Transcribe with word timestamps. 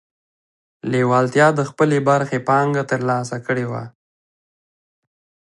لېوالتیا 0.91 1.47
د 1.59 1.61
خپلې 1.69 1.97
برخې 2.09 2.37
پانګه 2.47 2.83
ترلاسه 2.91 3.37
کړې 3.45 3.65
وه 3.71 3.83